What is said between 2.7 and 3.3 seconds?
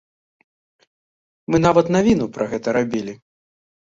рабілі.